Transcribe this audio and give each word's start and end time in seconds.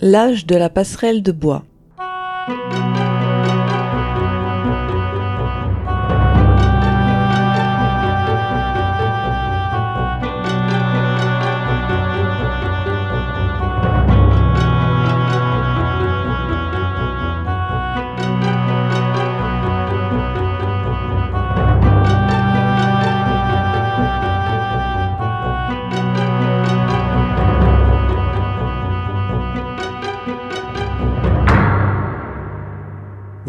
L'âge 0.00 0.46
de 0.46 0.54
la 0.54 0.70
passerelle 0.70 1.24
de 1.24 1.32
bois. 1.32 1.64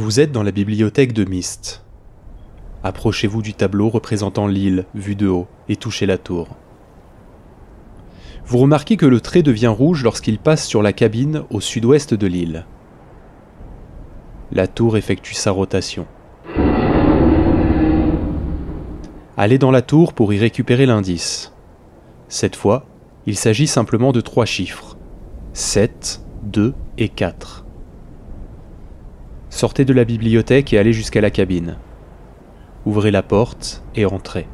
Vous 0.09 0.19
êtes 0.19 0.31
dans 0.31 0.41
la 0.41 0.49
bibliothèque 0.49 1.13
de 1.13 1.23
Myst. 1.23 1.83
Approchez-vous 2.81 3.43
du 3.43 3.53
tableau 3.53 3.89
représentant 3.89 4.47
l'île 4.47 4.85
vue 4.95 5.15
de 5.15 5.27
haut 5.27 5.45
et 5.67 5.75
touchez 5.75 6.07
la 6.07 6.17
tour. 6.17 6.47
Vous 8.43 8.57
remarquez 8.57 8.97
que 8.97 9.05
le 9.05 9.21
trait 9.21 9.43
devient 9.43 9.67
rouge 9.67 10.03
lorsqu'il 10.03 10.39
passe 10.39 10.65
sur 10.65 10.81
la 10.81 10.93
cabine 10.93 11.43
au 11.51 11.61
sud-ouest 11.61 12.15
de 12.15 12.25
l'île. 12.25 12.65
La 14.51 14.65
tour 14.65 14.97
effectue 14.97 15.35
sa 15.35 15.51
rotation. 15.51 16.07
Allez 19.37 19.59
dans 19.59 19.69
la 19.69 19.83
tour 19.83 20.13
pour 20.13 20.33
y 20.33 20.39
récupérer 20.39 20.87
l'indice. 20.87 21.53
Cette 22.29 22.55
fois, 22.55 22.87
il 23.27 23.37
s'agit 23.37 23.67
simplement 23.67 24.11
de 24.11 24.21
trois 24.21 24.45
chiffres 24.45 24.97
7, 25.53 26.23
2 26.45 26.73
et 26.97 27.09
4. 27.09 27.67
Sortez 29.59 29.83
de 29.83 29.91
la 29.91 30.05
bibliothèque 30.05 30.71
et 30.71 30.77
allez 30.77 30.93
jusqu'à 30.93 31.19
la 31.19 31.31
cabine. 31.31 31.75
Ouvrez 32.85 33.11
la 33.11 33.21
porte 33.21 33.83
et 33.93 34.05
entrez. 34.05 34.47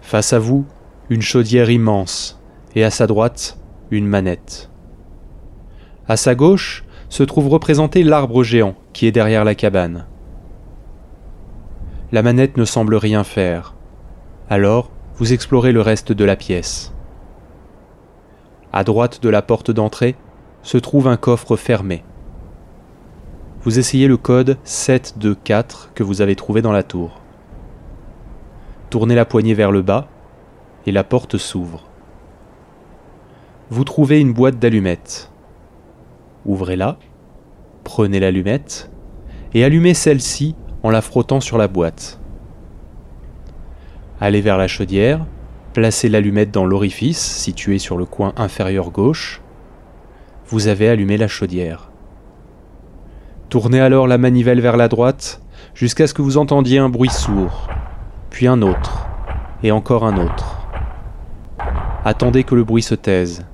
Face 0.00 0.32
à 0.32 0.40
vous, 0.40 0.66
une 1.08 1.22
chaudière 1.22 1.70
immense, 1.70 2.42
et 2.74 2.82
à 2.82 2.90
sa 2.90 3.06
droite, 3.06 3.60
une 3.92 4.08
manette. 4.08 4.72
À 6.08 6.16
sa 6.16 6.34
gauche 6.34 6.82
se 7.08 7.22
trouve 7.22 7.46
représenté 7.46 8.02
l'arbre 8.02 8.42
géant 8.42 8.74
qui 8.92 9.06
est 9.06 9.12
derrière 9.12 9.44
la 9.44 9.54
cabane. 9.54 10.08
La 12.10 12.22
manette 12.24 12.56
ne 12.56 12.64
semble 12.64 12.96
rien 12.96 13.22
faire. 13.22 13.76
Alors, 14.48 14.90
vous 15.14 15.32
explorez 15.32 15.70
le 15.70 15.80
reste 15.80 16.10
de 16.10 16.24
la 16.24 16.34
pièce. 16.34 16.92
À 18.72 18.82
droite 18.82 19.22
de 19.22 19.28
la 19.28 19.42
porte 19.42 19.70
d'entrée 19.70 20.16
se 20.64 20.76
trouve 20.76 21.06
un 21.06 21.16
coffre 21.16 21.54
fermé 21.54 22.02
vous 23.62 23.78
essayez 23.78 24.08
le 24.08 24.16
code 24.16 24.56
724 24.64 25.90
que 25.94 26.02
vous 26.02 26.22
avez 26.22 26.34
trouvé 26.34 26.62
dans 26.62 26.72
la 26.72 26.82
tour. 26.82 27.20
Tournez 28.88 29.14
la 29.14 29.26
poignée 29.26 29.52
vers 29.52 29.70
le 29.70 29.82
bas 29.82 30.08
et 30.86 30.92
la 30.92 31.04
porte 31.04 31.36
s'ouvre. 31.36 31.84
Vous 33.68 33.84
trouvez 33.84 34.18
une 34.18 34.32
boîte 34.32 34.58
d'allumettes. 34.58 35.30
Ouvrez-la, 36.46 36.98
prenez 37.84 38.18
l'allumette 38.18 38.90
et 39.52 39.62
allumez 39.62 39.92
celle-ci 39.92 40.54
en 40.82 40.88
la 40.88 41.02
frottant 41.02 41.40
sur 41.40 41.58
la 41.58 41.68
boîte. 41.68 42.18
Allez 44.22 44.40
vers 44.40 44.56
la 44.56 44.68
chaudière, 44.68 45.26
placez 45.74 46.08
l'allumette 46.08 46.50
dans 46.50 46.64
l'orifice 46.64 47.20
situé 47.20 47.78
sur 47.78 47.98
le 47.98 48.06
coin 48.06 48.32
inférieur 48.36 48.90
gauche. 48.90 49.42
Vous 50.46 50.66
avez 50.66 50.88
allumé 50.88 51.18
la 51.18 51.28
chaudière. 51.28 51.89
Tournez 53.50 53.80
alors 53.80 54.06
la 54.06 54.16
manivelle 54.16 54.60
vers 54.60 54.76
la 54.76 54.86
droite 54.86 55.42
jusqu'à 55.74 56.06
ce 56.06 56.14
que 56.14 56.22
vous 56.22 56.38
entendiez 56.38 56.78
un 56.78 56.88
bruit 56.88 57.10
sourd, 57.10 57.66
puis 58.30 58.46
un 58.46 58.62
autre, 58.62 59.08
et 59.64 59.72
encore 59.72 60.04
un 60.06 60.24
autre. 60.24 60.60
Attendez 62.04 62.44
que 62.44 62.54
le 62.54 62.62
bruit 62.62 62.84
se 62.84 62.94
taise. 62.94 63.44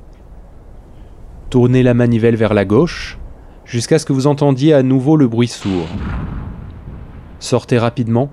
Tournez 1.48 1.82
la 1.82 1.94
manivelle 1.94 2.36
vers 2.36 2.52
la 2.52 2.66
gauche 2.66 3.18
jusqu'à 3.64 3.98
ce 3.98 4.04
que 4.04 4.12
vous 4.12 4.26
entendiez 4.26 4.74
à 4.74 4.82
nouveau 4.82 5.16
le 5.16 5.28
bruit 5.28 5.48
sourd. 5.48 5.88
Sortez 7.38 7.78
rapidement 7.78 8.28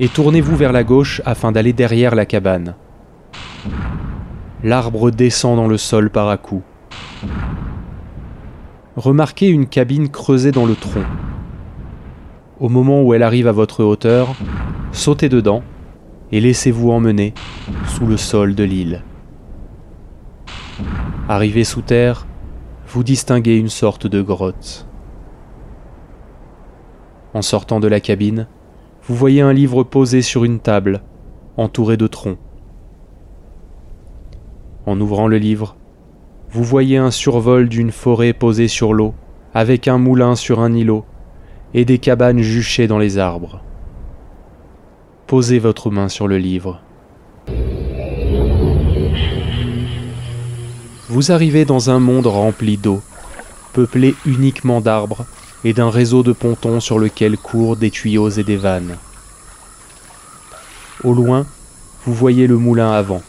et 0.00 0.08
tournez-vous 0.08 0.56
vers 0.56 0.72
la 0.72 0.82
gauche 0.82 1.22
afin 1.24 1.52
d'aller 1.52 1.72
derrière 1.72 2.16
la 2.16 2.26
cabane. 2.26 2.74
L'arbre 4.64 5.12
descend 5.12 5.54
dans 5.54 5.68
le 5.68 5.78
sol 5.78 6.10
par 6.10 6.28
à 6.28 6.38
remarquez 8.98 9.48
une 9.48 9.66
cabine 9.66 10.08
creusée 10.08 10.50
dans 10.50 10.66
le 10.66 10.74
tronc. 10.74 11.04
Au 12.58 12.68
moment 12.68 13.02
où 13.02 13.14
elle 13.14 13.22
arrive 13.22 13.46
à 13.46 13.52
votre 13.52 13.84
hauteur, 13.84 14.34
sautez 14.90 15.28
dedans 15.28 15.62
et 16.32 16.40
laissez-vous 16.40 16.90
emmener 16.90 17.32
sous 17.86 18.06
le 18.06 18.16
sol 18.16 18.56
de 18.56 18.64
l'île. 18.64 19.04
Arrivé 21.28 21.62
sous 21.62 21.82
terre, 21.82 22.26
vous 22.88 23.04
distinguez 23.04 23.56
une 23.56 23.68
sorte 23.68 24.06
de 24.06 24.20
grotte. 24.20 24.86
En 27.34 27.42
sortant 27.42 27.78
de 27.78 27.86
la 27.86 28.00
cabine, 28.00 28.48
vous 29.04 29.14
voyez 29.14 29.42
un 29.42 29.52
livre 29.52 29.84
posé 29.84 30.22
sur 30.22 30.44
une 30.44 30.58
table, 30.58 31.02
entouré 31.56 31.96
de 31.96 32.08
troncs. 32.08 32.38
En 34.86 35.00
ouvrant 35.00 35.28
le 35.28 35.38
livre, 35.38 35.76
vous 36.50 36.64
voyez 36.64 36.96
un 36.96 37.10
survol 37.10 37.68
d'une 37.68 37.92
forêt 37.92 38.32
posée 38.32 38.68
sur 38.68 38.94
l'eau, 38.94 39.14
avec 39.52 39.86
un 39.86 39.98
moulin 39.98 40.34
sur 40.34 40.60
un 40.60 40.72
îlot, 40.72 41.04
et 41.74 41.84
des 41.84 41.98
cabanes 41.98 42.40
juchées 42.40 42.86
dans 42.86 42.98
les 42.98 43.18
arbres. 43.18 43.60
Posez 45.26 45.58
votre 45.58 45.90
main 45.90 46.08
sur 46.08 46.26
le 46.26 46.38
livre. 46.38 46.80
Vous 51.08 51.32
arrivez 51.32 51.66
dans 51.66 51.90
un 51.90 51.98
monde 51.98 52.26
rempli 52.26 52.78
d'eau, 52.78 53.02
peuplé 53.74 54.14
uniquement 54.24 54.80
d'arbres 54.80 55.26
et 55.64 55.74
d'un 55.74 55.90
réseau 55.90 56.22
de 56.22 56.32
pontons 56.32 56.80
sur 56.80 56.98
lequel 56.98 57.36
courent 57.36 57.76
des 57.76 57.90
tuyaux 57.90 58.30
et 58.30 58.44
des 58.44 58.56
vannes. 58.56 58.96
Au 61.04 61.12
loin, 61.12 61.46
vous 62.06 62.14
voyez 62.14 62.46
le 62.46 62.56
moulin 62.56 62.92
avant. 62.92 63.22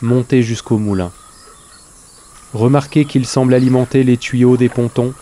Montez 0.00 0.42
jusqu'au 0.42 0.78
moulin. 0.78 1.12
Remarquez 2.54 3.04
qu'il 3.04 3.26
semble 3.26 3.52
alimenter 3.52 4.04
les 4.04 4.16
tuyaux 4.16 4.56
des 4.56 4.68
pontons 4.68 5.12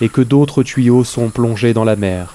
et 0.00 0.08
que 0.08 0.20
d'autres 0.20 0.62
tuyaux 0.62 1.04
sont 1.04 1.30
plongés 1.30 1.74
dans 1.74 1.84
la 1.84 1.96
mer. 1.96 2.34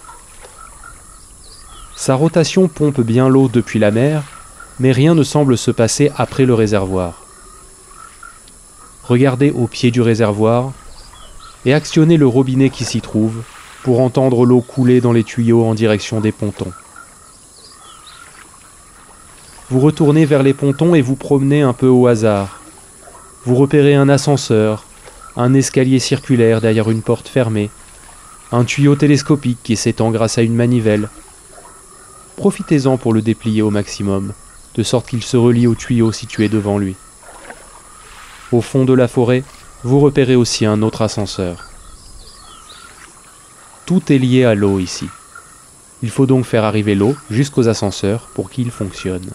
Sa 1.95 2.16
rotation 2.16 2.67
pompe 2.67 3.01
bien 3.01 3.29
l'eau 3.29 3.47
depuis 3.47 3.79
la 3.79 3.91
mer, 3.91 4.23
mais 4.79 4.91
rien 4.91 5.16
ne 5.16 5.23
semble 5.23 5.57
se 5.57 5.72
passer 5.72 6.11
après 6.17 6.45
le 6.45 6.53
réservoir. 6.53 7.23
Regardez 9.03 9.51
au 9.51 9.67
pied 9.67 9.91
du 9.91 10.01
réservoir 10.01 10.72
et 11.66 11.73
actionnez 11.73 12.17
le 12.17 12.28
robinet 12.28 12.69
qui 12.69 12.85
s'y 12.85 13.01
trouve 13.01 13.44
pour 13.84 14.01
entendre 14.01 14.45
l'eau 14.45 14.61
couler 14.61 15.01
dans 15.01 15.11
les 15.11 15.23
tuyaux 15.23 15.66
en 15.66 15.75
direction 15.75 16.19
des 16.19 16.31
pontons. 16.31 16.72
Vous 19.69 19.79
retournez 19.79 20.25
vers 20.25 20.44
les 20.44 20.53
pontons 20.53 20.95
et 20.95 21.01
vous 21.01 21.16
promenez 21.16 21.61
un 21.61 21.73
peu 21.73 21.88
au 21.88 22.07
hasard 22.07 22.60
vous 23.44 23.56
repérez 23.56 23.96
un 23.96 24.07
ascenseur, 24.07 24.85
un 25.35 25.53
escalier 25.53 26.00
circulaire 26.00 26.62
derrière 26.62 26.91
une 26.91 27.02
porte 27.02 27.28
fermée, 27.28 27.72
un 28.52 28.66
tuyau 28.66 28.96
télescopique 28.96 29.59
qui 29.63 29.75
s'étend 29.75 30.12
grâce 30.12 30.38
à 30.38 30.44
une 30.44 30.56
manivelle. 30.56 31.09
Profitez-en 32.38 32.97
pour 32.97 33.14
le 33.14 33.22
déplier 33.22 33.61
au 33.61 33.72
maximum, 33.72 34.34
de 34.76 34.84
sorte 34.84 35.08
qu'il 35.08 35.23
se 35.23 35.38
relie 35.38 35.67
au 35.67 35.73
tuyau 35.73 36.11
situé 36.11 36.49
devant 36.49 36.78
lui. 36.78 36.96
Au 38.52 38.61
fond 38.61 38.85
de 38.85 38.93
la 38.93 39.08
forêt, 39.08 39.44
vous 39.84 39.99
repérez 39.99 40.35
aussi 40.35 40.66
un 40.66 40.84
autre 40.84 41.02
ascenseur. 41.02 41.70
Tout 43.87 44.11
est 44.11 44.20
lié 44.20 44.46
à 44.46 44.53
l'eau 44.53 44.78
ici. 44.79 45.08
Il 46.03 46.11
faut 46.11 46.26
donc 46.26 46.46
faire 46.46 46.64
arriver 46.64 46.94
l'eau 46.94 47.16
jusqu'aux 47.29 47.67
ascenseurs 47.67 48.29
pour 48.35 48.49
qu'ils 48.49 48.72
fonctionnent. 48.72 49.34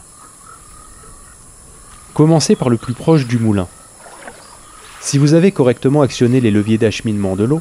Commencez 2.15 2.57
par 2.57 2.69
le 2.69 2.77
plus 2.77 2.95
proche 2.95 3.27
du 3.27 3.39
moulin. 3.39 3.69
Si 5.07 5.19
vous 5.19 5.35
avez 5.35 5.53
correctement 5.53 6.03
actionné 6.03 6.41
les 6.41 6.51
leviers 6.51 6.79
d'acheminement 6.79 7.37
de 7.37 7.45
l'eau, 7.45 7.61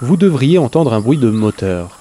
vous 0.00 0.16
devriez 0.16 0.58
entendre 0.58 0.92
un 0.92 1.00
bruit 1.00 1.18
de 1.18 1.28
moteur. 1.28 1.98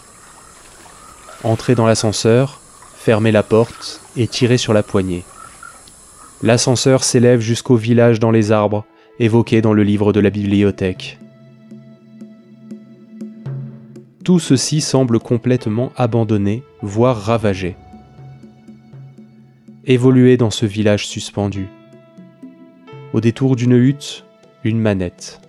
Entrez 1.43 1.73
dans 1.73 1.87
l'ascenseur, 1.87 2.61
fermez 2.95 3.31
la 3.31 3.41
porte 3.41 4.01
et 4.15 4.27
tirez 4.27 4.59
sur 4.59 4.71
la 4.71 4.83
poignée. 4.83 5.23
L'ascenseur 6.43 7.03
s'élève 7.03 7.39
jusqu'au 7.39 7.75
village 7.75 8.19
dans 8.19 8.29
les 8.29 8.51
arbres, 8.51 8.85
évoqué 9.17 9.63
dans 9.63 9.73
le 9.73 9.81
livre 9.81 10.13
de 10.13 10.19
la 10.19 10.29
bibliothèque. 10.29 11.17
Tout 14.23 14.37
ceci 14.37 14.79
semble 14.79 15.19
complètement 15.19 15.91
abandonné, 15.97 16.61
voire 16.83 17.19
ravagé. 17.19 17.75
Évoluez 19.85 20.37
dans 20.37 20.51
ce 20.51 20.67
village 20.67 21.07
suspendu. 21.07 21.67
Au 23.13 23.21
détour 23.21 23.55
d'une 23.55 23.73
hutte, 23.75 24.23
une 24.63 24.79
manette. 24.79 25.41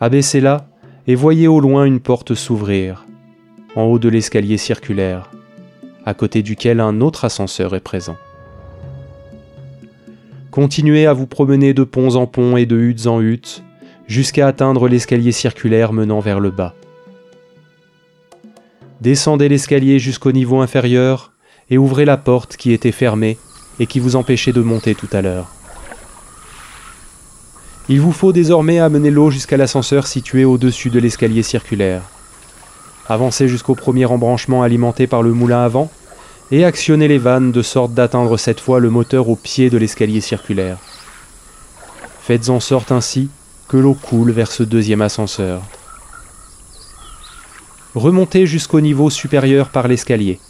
Abaissez-la 0.00 0.66
et 1.06 1.14
voyez 1.14 1.48
au 1.48 1.60
loin 1.60 1.84
une 1.84 2.00
porte 2.00 2.34
s'ouvrir, 2.34 3.06
en 3.76 3.84
haut 3.84 3.98
de 3.98 4.08
l'escalier 4.08 4.58
circulaire, 4.58 5.30
à 6.04 6.14
côté 6.14 6.42
duquel 6.42 6.80
un 6.80 7.00
autre 7.00 7.24
ascenseur 7.24 7.74
est 7.74 7.80
présent. 7.80 8.16
Continuez 10.50 11.06
à 11.06 11.12
vous 11.12 11.26
promener 11.26 11.74
de 11.74 11.84
ponts 11.84 12.14
en 12.14 12.26
ponts 12.26 12.56
et 12.56 12.66
de 12.66 12.78
huttes 12.78 13.06
en 13.06 13.20
huttes, 13.20 13.62
jusqu'à 14.06 14.46
atteindre 14.46 14.88
l'escalier 14.88 15.32
circulaire 15.32 15.92
menant 15.92 16.20
vers 16.20 16.40
le 16.40 16.50
bas. 16.50 16.74
Descendez 19.00 19.48
l'escalier 19.48 19.98
jusqu'au 19.98 20.32
niveau 20.32 20.60
inférieur 20.60 21.32
et 21.70 21.78
ouvrez 21.78 22.04
la 22.04 22.16
porte 22.16 22.56
qui 22.56 22.72
était 22.72 22.92
fermée 22.92 23.38
et 23.80 23.86
qui 23.86 23.98
vous 23.98 24.16
empêchait 24.16 24.52
de 24.52 24.60
monter 24.60 24.94
tout 24.94 25.08
à 25.12 25.22
l'heure. 25.22 25.50
Il 27.88 28.00
vous 28.00 28.12
faut 28.12 28.32
désormais 28.32 28.78
amener 28.78 29.10
l'eau 29.10 29.30
jusqu'à 29.30 29.58
l'ascenseur 29.58 30.06
situé 30.06 30.46
au-dessus 30.46 30.88
de 30.88 30.98
l'escalier 30.98 31.42
circulaire. 31.42 32.00
Avancez 33.08 33.46
jusqu'au 33.46 33.74
premier 33.74 34.06
embranchement 34.06 34.62
alimenté 34.62 35.06
par 35.06 35.22
le 35.22 35.34
moulin 35.34 35.62
avant 35.62 35.90
et 36.50 36.64
actionnez 36.64 37.08
les 37.08 37.18
vannes 37.18 37.52
de 37.52 37.60
sorte 37.60 37.92
d'atteindre 37.92 38.38
cette 38.38 38.60
fois 38.60 38.80
le 38.80 38.88
moteur 38.88 39.28
au 39.28 39.36
pied 39.36 39.68
de 39.68 39.76
l'escalier 39.76 40.22
circulaire. 40.22 40.78
Faites 42.22 42.48
en 42.48 42.60
sorte 42.60 42.90
ainsi 42.90 43.28
que 43.68 43.76
l'eau 43.76 43.94
coule 43.94 44.30
vers 44.30 44.50
ce 44.50 44.62
deuxième 44.62 45.02
ascenseur. 45.02 45.60
Remontez 47.94 48.46
jusqu'au 48.46 48.80
niveau 48.80 49.10
supérieur 49.10 49.68
par 49.68 49.88
l'escalier. 49.88 50.40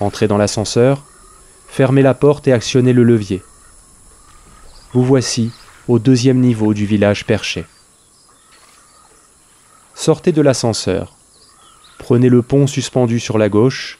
Entrez 0.00 0.28
dans 0.28 0.38
l'ascenseur, 0.38 1.04
fermez 1.68 2.02
la 2.02 2.14
porte 2.14 2.48
et 2.48 2.52
actionnez 2.52 2.94
le 2.94 3.04
levier. 3.04 3.42
Vous 4.94 5.04
voici 5.04 5.52
au 5.88 5.98
deuxième 5.98 6.40
niveau 6.40 6.74
du 6.74 6.86
village 6.86 7.26
perché. 7.26 7.64
Sortez 9.94 10.32
de 10.32 10.42
l'ascenseur. 10.42 11.16
Prenez 11.98 12.28
le 12.28 12.42
pont 12.42 12.66
suspendu 12.66 13.20
sur 13.20 13.38
la 13.38 13.48
gauche, 13.48 13.98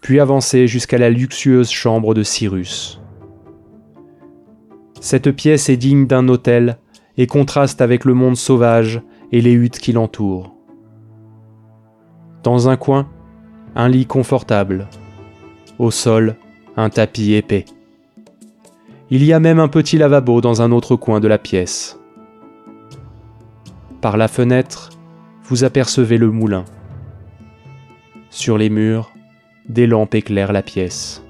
puis 0.00 0.20
avancez 0.20 0.66
jusqu'à 0.66 0.98
la 0.98 1.10
luxueuse 1.10 1.70
chambre 1.70 2.14
de 2.14 2.22
Cyrus. 2.22 3.00
Cette 5.00 5.30
pièce 5.30 5.68
est 5.68 5.76
digne 5.76 6.06
d'un 6.06 6.28
hôtel 6.28 6.78
et 7.16 7.26
contraste 7.26 7.80
avec 7.80 8.04
le 8.04 8.14
monde 8.14 8.36
sauvage 8.36 9.02
et 9.32 9.40
les 9.40 9.52
huttes 9.52 9.78
qui 9.78 9.92
l'entourent. 9.92 10.54
Dans 12.42 12.68
un 12.68 12.76
coin, 12.76 13.08
un 13.74 13.88
lit 13.88 14.06
confortable. 14.06 14.88
Au 15.78 15.90
sol, 15.90 16.36
un 16.76 16.90
tapis 16.90 17.34
épais. 17.34 17.64
Il 19.10 19.22
y 19.22 19.34
a 19.34 19.40
même 19.40 19.58
un 19.58 19.68
petit 19.68 19.98
lavabo 19.98 20.40
dans 20.40 20.62
un 20.62 20.72
autre 20.72 20.96
coin 20.96 21.20
de 21.20 21.28
la 21.28 21.36
pièce. 21.36 22.00
Par 24.00 24.16
la 24.16 24.28
fenêtre, 24.28 24.90
vous 25.44 25.62
apercevez 25.62 26.16
le 26.16 26.30
moulin. 26.30 26.64
Sur 28.30 28.56
les 28.56 28.70
murs, 28.70 29.12
des 29.68 29.86
lampes 29.86 30.14
éclairent 30.14 30.52
la 30.52 30.62
pièce. 30.62 31.22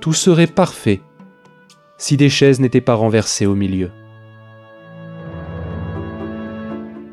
Tout 0.00 0.14
serait 0.14 0.46
parfait 0.46 1.02
si 1.98 2.16
des 2.16 2.30
chaises 2.30 2.60
n'étaient 2.60 2.80
pas 2.80 2.94
renversées 2.94 3.46
au 3.46 3.54
milieu. 3.54 3.90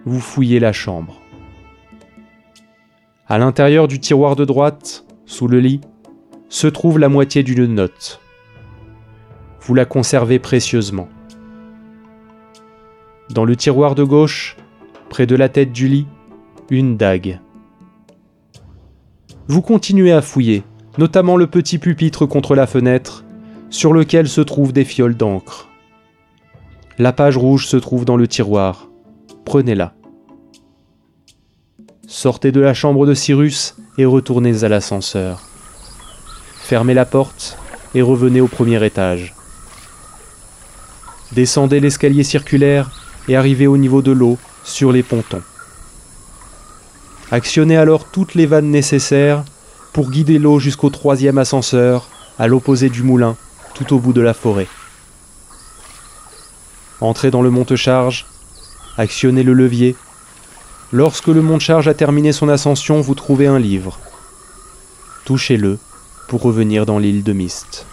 Vous 0.06 0.20
fouillez 0.20 0.60
la 0.60 0.72
chambre. 0.72 1.22
À 3.28 3.38
l'intérieur 3.38 3.88
du 3.88 4.00
tiroir 4.00 4.36
de 4.36 4.46
droite, 4.46 5.06
sous 5.26 5.48
le 5.48 5.60
lit, 5.60 5.82
se 6.50 6.68
trouve 6.68 7.00
la 7.00 7.10
moitié 7.10 7.44
d'une 7.44 7.68
note. 7.68 8.22
Vous 9.62 9.74
la 9.74 9.86
conservez 9.86 10.40
précieusement. 10.40 11.08
Dans 13.30 13.46
le 13.46 13.56
tiroir 13.56 13.96
de 13.96 14.04
gauche, 14.04 14.58
près 15.10 15.28
de 15.28 15.36
la 15.36 15.50
tête 15.50 15.72
du 15.72 15.88
lit, 15.88 16.08
une 16.70 16.98
dague. 16.98 17.40
Vous 19.48 19.62
continuez 19.62 20.12
à 20.12 20.22
fouiller, 20.22 20.64
notamment 20.98 21.38
le 21.38 21.48
petit 21.48 21.78
pupitre 21.78 22.26
contre 22.26 22.56
la 22.56 22.66
fenêtre, 22.66 23.24
sur 23.70 23.94
lequel 23.94 24.28
se 24.28 24.42
trouvent 24.42 24.74
des 24.74 24.84
fioles 24.84 25.16
d'encre. 25.16 25.70
La 26.98 27.14
page 27.14 27.38
rouge 27.38 27.68
se 27.68 27.78
trouve 27.78 28.04
dans 28.04 28.18
le 28.18 28.28
tiroir. 28.28 28.90
Prenez-la. 29.46 29.94
Sortez 32.08 32.52
de 32.52 32.60
la 32.60 32.74
chambre 32.74 33.06
de 33.06 33.14
Cyrus 33.14 33.76
et 33.98 34.06
retournez 34.06 34.64
à 34.64 34.70
l'ascenseur. 34.70 35.42
Fermez 36.58 36.94
la 36.94 37.06
porte 37.06 37.58
et 37.96 38.02
revenez 38.02 38.42
au 38.42 38.48
premier 38.48 38.84
étage. 38.86 39.34
Descendez 41.34 41.80
l'escalier 41.80 42.24
circulaire 42.24 42.92
et 43.28 43.36
arrivez 43.36 43.68
au 43.68 43.78
niveau 43.78 44.02
de 44.02 44.12
l'eau 44.12 44.38
sur 44.64 44.92
les 44.92 45.04
pontons. 45.04 45.42
Actionnez 47.32 47.78
alors 47.78 48.06
toutes 48.06 48.36
les 48.36 48.46
vannes 48.46 48.70
nécessaires 48.70 49.46
pour 49.94 50.10
guider 50.10 50.40
l'eau 50.40 50.60
jusqu'au 50.60 50.90
troisième 50.90 51.38
ascenseur 51.38 52.10
à 52.38 52.48
l'opposé 52.48 52.90
du 52.90 53.04
moulin, 53.04 53.38
tout 53.74 53.94
au 53.94 54.00
bout 54.00 54.14
de 54.14 54.22
la 54.22 54.34
forêt. 54.34 54.68
Entrez 57.00 57.32
dans 57.32 57.42
le 57.42 57.50
monte-charge, 57.50 58.26
actionnez 58.98 59.44
le 59.44 59.54
levier. 59.54 59.96
Lorsque 60.92 61.28
le 61.28 61.42
monte-charge 61.42 61.88
a 61.88 61.94
terminé 61.94 62.34
son 62.34 62.50
ascension, 62.50 63.00
vous 63.00 63.16
trouvez 63.16 63.48
un 63.48 63.60
livre. 63.60 64.00
Touchez-le 65.26 65.80
pour 66.28 66.42
revenir 66.42 66.86
dans 66.86 67.00
l'île 67.00 67.24
de 67.24 67.34
Mist. 67.34 67.86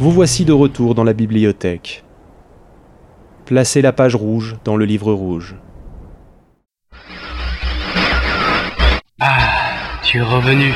Vous 0.00 0.12
voici 0.12 0.46
de 0.46 0.52
retour 0.54 0.94
dans 0.94 1.04
la 1.04 1.12
bibliothèque. 1.12 2.04
Placez 3.44 3.82
la 3.82 3.92
page 3.92 4.14
rouge 4.14 4.56
dans 4.64 4.74
le 4.74 4.86
livre 4.86 5.12
rouge. 5.12 5.56
Ah, 9.20 9.40
tu 10.02 10.16
es 10.16 10.22
revenu. 10.22 10.72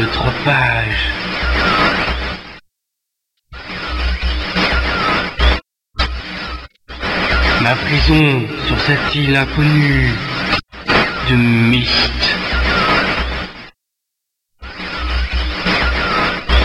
Autre 0.00 0.32
page. 0.44 1.10
Ma 7.60 7.74
prison 7.74 8.42
sur 8.68 8.80
cette 8.82 9.14
île 9.16 9.34
inconnue 9.34 10.14
de 11.28 11.34
Mist. 11.34 12.39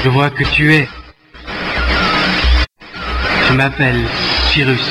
Je 0.06 0.10
vois 0.12 0.30
que 0.30 0.44
tu 0.44 0.72
es. 0.72 0.88
Je 3.48 3.54
m'appelle 3.54 4.04
Cyrus. 4.50 4.88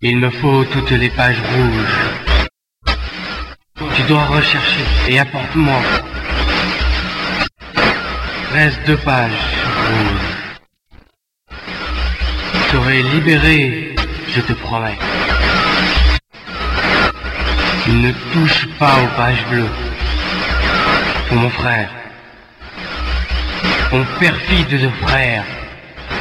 Il 0.00 0.18
me 0.18 0.30
faut 0.30 0.64
toutes 0.64 0.90
les 0.90 1.10
pages 1.10 1.40
rouges. 1.54 3.06
Tu 3.94 4.02
dois 4.08 4.24
rechercher 4.24 4.84
et 5.08 5.20
apporte-moi. 5.20 5.80
Reste 8.52 8.80
deux 8.88 8.96
pages 8.96 9.44
rouges. 9.86 10.48
Je 12.52 12.72
serai 12.72 13.02
libéré, 13.14 13.94
je 14.34 14.40
te 14.40 14.54
promets. 14.54 14.98
Ne 17.86 18.10
touche 18.32 18.66
pas 18.80 18.96
aux 19.04 19.16
pages 19.16 19.46
bleues. 19.50 19.87
Mon 21.30 21.50
frère. 21.50 21.90
Mon 23.92 24.04
perfide 24.18 24.80
de 24.80 24.88
frère, 25.06 25.44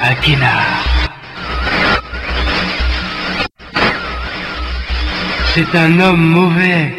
Akenar. 0.01 0.65
C'est 5.53 5.75
un 5.75 5.99
homme 6.01 6.19
mauvais, 6.19 6.93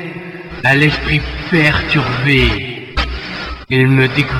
à 0.65 0.75
l'esprit 0.75 1.21
perturbé. 1.51 2.95
Il 3.69 3.89
me 3.89 4.09
dégoûte. 4.09 4.33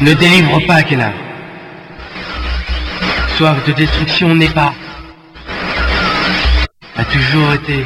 Ne 0.00 0.14
délivre 0.14 0.60
pas, 0.66 0.84
Kenar. 0.84 1.12
Soif 3.36 3.56
de 3.66 3.72
destruction 3.72 4.34
n'est 4.36 4.48
pas. 4.48 4.72
A 6.96 7.04
toujours 7.04 7.52
été. 7.54 7.84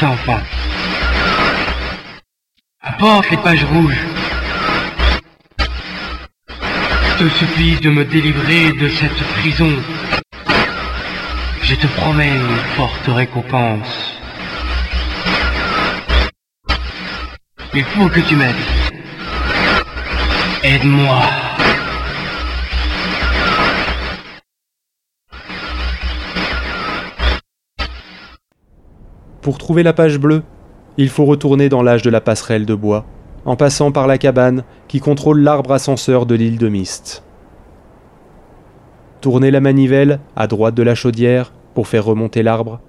Sans 0.00 0.16
fin. 0.16 0.40
Apporte 2.80 3.30
les 3.30 3.36
pages 3.36 3.64
rouges. 3.64 3.98
te 7.18 7.28
supplie 7.28 7.76
de 7.80 7.90
me 7.90 8.06
délivrer 8.06 8.72
de 8.72 8.88
cette 8.88 9.22
prison. 9.40 9.70
Je 11.62 11.74
te 11.74 11.86
promets 11.88 12.30
une 12.30 12.56
forte 12.76 13.08
récompense. 13.08 14.14
Il 17.74 17.84
faut 17.84 18.08
que 18.08 18.20
tu 18.20 18.36
m'aides. 18.36 18.56
Aide-moi. 20.62 21.39
Pour 29.42 29.56
trouver 29.56 29.82
la 29.82 29.94
page 29.94 30.18
bleue, 30.18 30.42
il 30.98 31.08
faut 31.08 31.24
retourner 31.24 31.70
dans 31.70 31.82
l'âge 31.82 32.02
de 32.02 32.10
la 32.10 32.20
passerelle 32.20 32.66
de 32.66 32.74
bois, 32.74 33.06
en 33.46 33.56
passant 33.56 33.90
par 33.90 34.06
la 34.06 34.18
cabane 34.18 34.64
qui 34.86 35.00
contrôle 35.00 35.40
l'arbre 35.40 35.72
ascenseur 35.72 36.26
de 36.26 36.34
l'île 36.34 36.58
de 36.58 36.68
Mist. 36.68 37.22
Tournez 39.22 39.50
la 39.50 39.60
manivelle 39.60 40.20
à 40.36 40.46
droite 40.46 40.74
de 40.74 40.82
la 40.82 40.94
chaudière 40.94 41.52
pour 41.74 41.88
faire 41.88 42.04
remonter 42.04 42.42
l'arbre, 42.42 42.80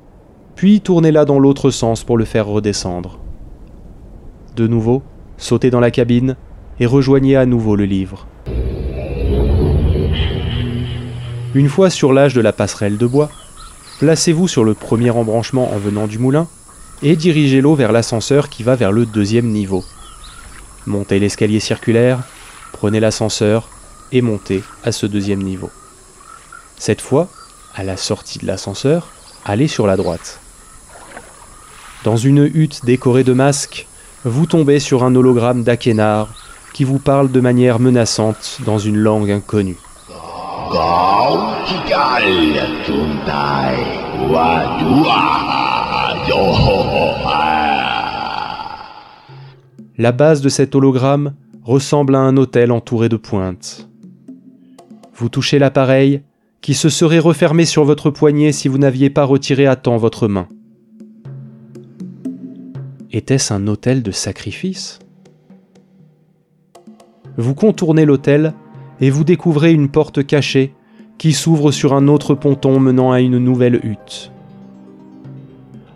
puis 0.55 0.81
tournez-la 0.81 1.24
dans 1.24 1.39
l'autre 1.39 1.70
sens 1.70 2.03
pour 2.03 2.17
le 2.17 2.25
faire 2.25 2.48
redescendre. 2.48 3.20
De 4.58 4.67
nouveau, 4.67 5.03
sautez 5.38 5.70
dans 5.70 5.79
la 5.79 5.91
cabine 5.91 6.36
et 6.81 6.86
rejoignez 6.86 7.38
à 7.38 7.46
nouveau 7.46 7.77
le 7.77 7.86
livre. 7.86 8.27
Une 11.53 11.70
fois 11.70 11.89
sur 11.89 12.12
l'âge 12.12 12.34
de 12.34 12.41
la 12.41 12.53
passerelle 12.53 12.98
de 12.98 13.05
bois, 13.05 13.29
placez-vous 14.01 14.48
sur 14.48 14.63
le 14.63 14.74
premier 14.74 15.12
embranchement 15.12 15.72
en 15.72 15.77
venant 15.77 16.08
du 16.08 16.17
moulin 16.17 16.48
et 17.03 17.15
dirigez 17.15 17.62
l'eau 17.62 17.75
vers 17.75 17.91
l'ascenseur 17.91 18.50
qui 18.50 18.63
va 18.63 18.75
vers 18.75 18.91
le 18.91 19.05
deuxième 19.05 19.46
niveau. 19.46 19.86
Montez 20.88 21.20
l'escalier 21.20 21.60
circulaire, 21.60 22.24
prenez 22.72 23.00
l'ascenseur 23.00 23.70
et 24.12 24.24
montez 24.24 24.63
à 24.84 24.91
ce 24.91 25.05
deuxième 25.05 25.43
niveau. 25.43 25.70
Cette 26.79 27.00
fois, 27.00 27.29
à 27.75 27.84
la 27.84 27.96
sortie 27.96 28.39
de 28.39 28.48
l'ascenseur, 28.48 29.10
allez 29.46 29.67
sur 29.67 29.86
la 29.86 29.98
droite. 29.98 30.39
Dans 32.03 32.17
une 32.17 32.50
hutte 32.51 32.84
décorée 32.84 33.24
de 33.24 33.34
masques, 33.34 33.86
vous 34.25 34.48
tombez 34.48 34.79
sur 34.79 35.03
un 35.03 35.13
hologramme 35.13 35.62
d'Akenar 35.62 36.34
qui 36.74 36.86
vous 36.86 36.98
parle 36.98 37.31
de 37.31 37.39
manière 37.39 37.79
menaçante 37.79 38.62
dans 38.65 38.79
une 38.79 38.98
langue 38.98 39.29
inconnue. 39.29 39.77
La 49.97 50.11
base 50.11 50.41
de 50.41 50.49
cet 50.49 50.73
hologramme 50.75 51.33
ressemble 51.63 52.15
à 52.15 52.19
un 52.19 52.37
hôtel 52.37 52.71
entouré 52.71 53.09
de 53.09 53.17
pointes. 53.17 53.89
Vous 55.13 55.29
touchez 55.29 55.59
l'appareil 55.59 56.21
qui 56.61 56.73
se 56.73 56.89
serait 56.89 57.19
refermé 57.19 57.65
sur 57.65 57.83
votre 57.83 58.09
poignet 58.09 58.51
si 58.51 58.67
vous 58.67 58.77
n'aviez 58.77 59.09
pas 59.09 59.25
retiré 59.25 59.67
à 59.67 59.75
temps 59.75 59.97
votre 59.97 60.27
main. 60.27 60.47
Était-ce 63.11 63.53
un 63.53 63.67
hôtel 63.67 64.03
de 64.03 64.11
sacrifice? 64.11 64.99
Vous 67.35 67.55
contournez 67.55 68.05
l'hôtel 68.05 68.53
et 69.01 69.10
vous 69.10 69.24
découvrez 69.24 69.74
une 69.74 69.89
porte 69.89 70.25
cachée 70.25 70.74
qui 71.17 71.34
s'ouvre 71.34 71.72
sur 71.72 71.93
un 71.93 72.08
autre 72.08 72.36
ponton 72.36 72.79
menant 72.79 73.12
à 73.12 73.20
une 73.20 73.39
nouvelle 73.39 73.79
hutte. 73.84 74.31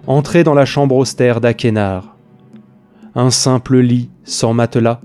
Entrez 0.07 0.43
dans 0.43 0.53
la 0.53 0.65
chambre 0.65 0.95
austère 0.95 1.39
d'Akenar. 1.39 2.15
Un 3.15 3.29
simple 3.29 3.77
lit 3.77 4.09
sans 4.23 4.53
matelas, 4.53 4.99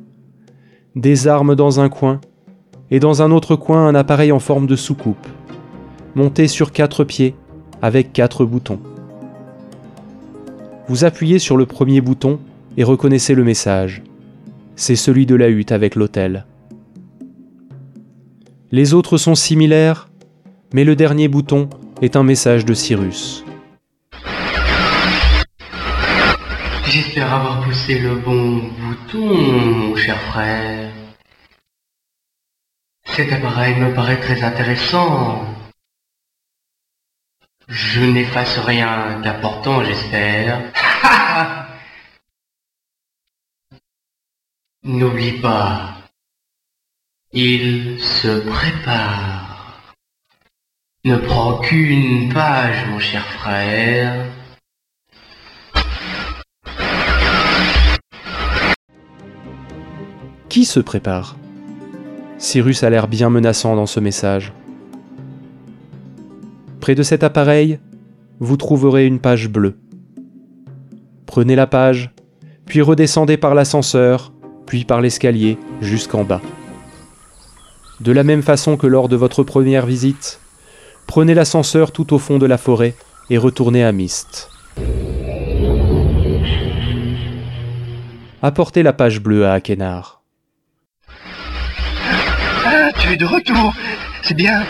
des 0.97 1.29
armes 1.29 1.55
dans 1.55 1.79
un 1.81 1.89
coin, 1.89 2.21
et 2.91 2.99
dans 2.99 3.23
un 3.23 3.31
autre 3.31 3.55
coin 3.55 3.87
un 3.87 3.95
appareil 3.95 4.33
en 4.33 4.41
forme 4.41 4.67
de 4.67 4.77
soucoupe, 4.77 5.29
monté 6.15 6.49
sur 6.49 6.73
quatre 6.73 7.05
pieds 7.05 7.35
avec 7.83 8.13
quatre 8.13 8.45
boutons. 8.45 8.81
Vous 10.89 11.05
appuyez 11.05 11.39
sur 11.39 11.57
le 11.57 11.67
premier 11.67 12.01
bouton 12.01 12.41
et 12.77 12.83
reconnaissez 12.83 13.35
le 13.35 13.45
message. 13.45 14.03
C'est 14.75 14.97
celui 14.97 15.25
de 15.25 15.37
la 15.37 15.49
hutte 15.49 15.71
avec 15.71 15.95
l'hôtel. 15.95 16.47
Les 18.73 18.95
autres 18.95 19.19
sont 19.19 19.35
similaires, 19.35 20.09
mais 20.73 20.85
le 20.85 20.95
dernier 20.95 21.27
bouton 21.27 21.69
est 22.03 22.15
un 22.15 22.23
message 22.23 22.65
de 22.65 22.73
Cyrus. 22.73 23.45
J'espère 26.87 27.35
avoir 27.35 27.65
poussé 27.65 27.99
le 27.99 28.15
bon 28.15 28.63
bouton, 28.79 29.35
mon 29.35 29.97
cher 29.97 30.21
frère. 30.23 30.93
Cet 33.07 33.33
appareil 33.33 33.75
me 33.75 33.93
paraît 33.93 34.21
très 34.21 34.45
intéressant. 34.45 35.45
Je 37.67 38.03
n'efface 38.03 38.59
rien 38.59 39.21
d'important, 39.21 39.83
j'espère. 39.85 40.63
N'oublie 44.85 45.41
pas, 45.41 46.00
il 47.33 48.01
se 48.01 48.41
prépare. 48.41 49.95
Ne 51.05 51.17
prends 51.17 51.59
qu'une 51.59 52.33
page, 52.33 52.89
mon 52.91 52.99
cher 52.99 53.25
frère. 53.25 54.27
Qui 60.49 60.65
se 60.65 60.81
prépare? 60.81 61.37
Cyrus 62.39 62.83
a 62.83 62.91
l'air 62.91 63.07
bien 63.07 63.31
menaçant 63.31 63.77
dans 63.77 63.87
ce 63.87 64.01
message. 64.01 64.53
Près 66.81 66.97
de 66.97 67.05
cet 67.05 67.23
appareil, 67.23 67.79
vous 68.41 68.57
trouverez 68.57 69.07
une 69.07 69.21
page 69.21 69.49
bleue. 69.49 69.79
Prenez 71.27 71.55
la 71.55 71.69
page, 71.69 72.11
puis 72.67 72.83
redescendez 72.83 73.37
par 73.37 73.55
l'ascenseur, 73.55 74.33
puis 74.67 74.85
par 74.85 75.01
l'escalier 75.01 75.59
jusqu'en 75.81 76.25
bas. 76.25 76.41
De 78.01 78.13
la 78.13 78.25
même 78.25 78.43
façon 78.43 78.79
que 78.79 78.87
lors 78.87 79.09
de 79.11 79.17
votre 79.17 79.43
première 79.43 79.85
visite, 79.85 80.41
prenez 81.07 81.35
l'ascenseur 81.35 81.93
tout 81.93 82.15
au 82.15 82.19
fond 82.19 82.39
de 82.39 82.47
la 82.47 82.57
forêt 82.57 82.95
et 83.29 83.37
retournez 83.37 83.85
à 83.85 83.93
Mist. 83.93 84.49
Apportez 88.43 88.83
la 88.83 88.95
page 88.95 89.21
bleue 89.21 89.47
à 89.47 89.53
Akenar. 89.53 90.23
Ah, 92.65 92.91
tu 92.99 93.13
es 93.13 93.17
de 93.17 93.27
retour. 93.27 93.75
C'est 94.23 94.33
bien. 94.35 94.63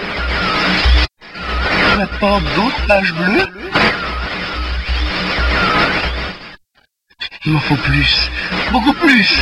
Tu 1.23 1.99
m'apportes 1.99 2.43
d'autres 2.57 2.87
pages 2.89 3.15
bleues 3.15 3.47
Il 7.47 7.53
m'en 7.53 7.61
faut 7.61 7.77
plus. 7.77 8.29
Beaucoup 8.73 8.93
plus. 8.95 9.41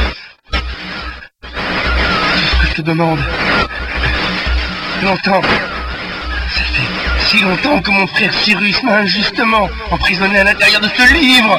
C'est 0.52 0.58
ce 2.44 2.60
que 2.60 2.66
je 2.68 2.74
te 2.74 2.82
demande. 2.82 3.18
Longtemps. 5.02 5.42
Ça 5.42 6.64
fait 6.64 7.26
si 7.26 7.40
longtemps 7.40 7.80
que 7.80 7.90
mon 7.90 8.06
frère 8.08 8.32
Cyrus 8.32 8.82
m'a 8.82 8.98
injustement 8.98 9.68
emprisonné 9.90 10.40
à 10.40 10.44
l'intérieur 10.44 10.80
de 10.80 10.88
ce 10.88 11.14
livre. 11.14 11.58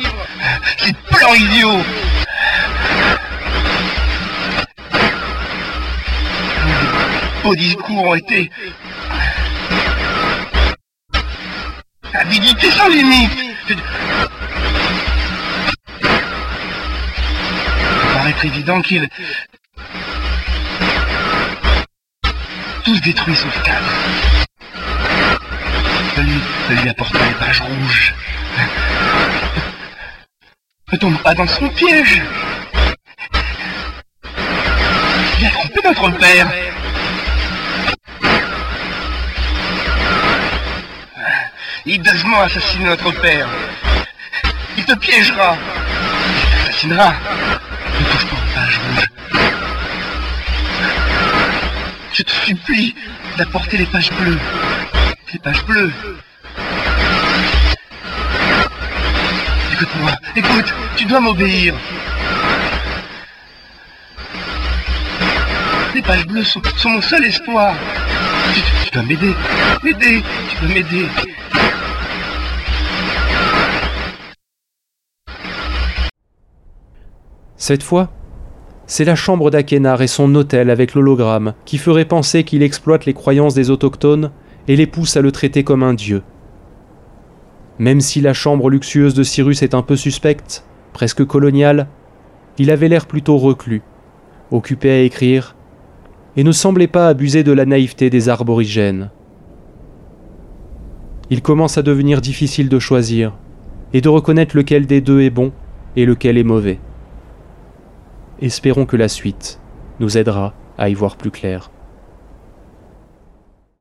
Ces 0.78 0.94
plans 1.10 1.34
idiots. 1.34 1.84
Vos 7.44 7.56
discours 7.56 8.08
ont 8.08 8.16
été 8.16 8.50
habilités 12.14 12.72
sans 12.72 12.90
limite. 12.90 13.32
Ça 13.68 13.76
paraît 18.14 18.36
évident 18.44 18.82
qu'il 18.82 19.08
tous 22.90 23.02
détruits 23.02 23.36
sauf 23.36 23.62
quatre. 23.62 23.84
Celui, 26.16 26.42
celui 26.68 26.90
apportant 26.90 27.20
les 27.20 27.36
pages 27.36 27.62
rouges. 27.62 28.16
Ne 30.92 30.98
tombe 30.98 31.18
pas 31.20 31.36
dans 31.36 31.46
son 31.46 31.70
piège? 31.70 32.24
Il 35.40 35.46
a 35.46 35.50
trompé 35.52 35.80
notre 35.84 36.10
père. 36.18 36.48
Hideusement 41.86 42.42
assassiné 42.42 42.86
notre 42.86 43.12
père. 43.22 43.48
Il 44.78 44.86
te 44.86 44.96
piégera. 44.96 45.58
Il 46.28 46.58
t'assassinera. 46.58 47.14
Ne 48.00 48.56
pages 48.56 48.80
rouges. 48.80 49.09
Je 52.20 52.24
te 52.26 52.32
supplie 52.32 52.94
d'apporter 53.38 53.78
les 53.78 53.86
pages 53.86 54.12
bleues. 54.12 54.38
Les 55.32 55.40
pages 55.40 55.64
bleues. 55.66 55.94
Écoute-moi, 59.72 60.12
écoute, 60.36 60.74
tu 60.98 61.06
dois 61.06 61.22
m'obéir. 61.22 61.76
Les 65.96 66.02
pages 66.02 66.28
bleues 66.28 66.44
sont, 66.44 66.62
mon 66.90 67.02
seul 67.02 67.24
espoir. 67.24 67.74
Tu, 68.54 68.62
tu 68.84 68.92
dois 68.92 69.04
m'aider, 69.04 69.34
m'aider, 69.82 70.22
tu 70.50 70.66
dois 70.66 70.76
m'aider. 70.76 71.08
Cette 77.56 77.84
fois, 77.84 78.12
c'est 78.90 79.06
la 79.06 79.14
chambre 79.14 79.52
d'Akenar 79.52 80.02
et 80.02 80.08
son 80.08 80.34
hôtel 80.34 80.72
avec 80.72 80.96
l'hologramme 80.96 81.54
qui 81.64 81.78
ferait 81.78 82.06
penser 82.06 82.44
qu'il 82.44 82.64
exploite 82.64 83.06
les 83.06 83.14
croyances 83.14 83.54
des 83.54 83.70
autochtones 83.70 84.32
et 84.68 84.76
les 84.76 84.88
pousse 84.88 85.16
à 85.16 85.22
le 85.22 85.32
traiter 85.32 85.64
comme 85.64 85.84
un 85.84 85.94
dieu. 85.94 86.24
Même 87.78 88.02
si 88.02 88.20
la 88.20 88.34
chambre 88.34 88.68
luxueuse 88.68 89.14
de 89.14 89.22
Cyrus 89.22 89.62
est 89.62 89.76
un 89.76 89.84
peu 89.84 89.96
suspecte, 89.96 90.66
presque 90.92 91.24
coloniale, 91.24 91.88
il 92.58 92.72
avait 92.72 92.88
l'air 92.88 93.06
plutôt 93.06 93.38
reclus, 93.38 93.84
occupé 94.50 94.90
à 94.90 95.02
écrire, 95.02 95.56
et 96.36 96.44
ne 96.44 96.52
semblait 96.52 96.88
pas 96.88 97.10
abuser 97.10 97.44
de 97.44 97.52
la 97.52 97.68
naïveté 97.68 98.10
des 98.10 98.28
arborigènes. 98.28 99.12
Il 101.30 101.44
commence 101.44 101.78
à 101.78 101.84
devenir 101.84 102.22
difficile 102.22 102.70
de 102.70 102.80
choisir, 102.80 103.38
et 103.94 104.02
de 104.02 104.10
reconnaître 104.10 104.58
lequel 104.58 104.88
des 104.88 105.00
deux 105.00 105.22
est 105.22 105.30
bon 105.30 105.52
et 105.96 106.08
lequel 106.08 106.40
est 106.40 106.44
mauvais. 106.44 106.80
Espérons 108.42 108.86
que 108.86 108.96
la 108.96 109.10
suite 109.10 109.60
nous 110.00 110.18
aidera 110.18 110.54
à 110.78 110.88
y 110.88 110.94
voir 110.94 111.18
plus 111.18 111.30
clair. 111.30 111.72